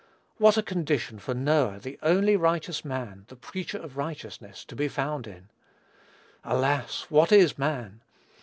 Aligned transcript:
What 0.37 0.57
a 0.57 0.63
condition 0.63 1.19
for 1.19 1.35
Noah, 1.35 1.77
the 1.77 1.99
only 2.01 2.35
righteous 2.35 2.83
man, 2.83 3.25
the 3.27 3.35
preacher 3.35 3.77
of 3.77 3.97
righteousness, 3.97 4.65
to 4.65 4.75
be 4.75 4.87
found 4.87 5.27
in! 5.27 5.49
Alas! 6.43 7.03
what 7.09 7.31
is 7.31 7.55
man? 7.59 8.01